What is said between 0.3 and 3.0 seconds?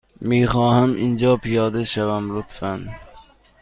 خواهم اینجا پیاده شوم، لطفا.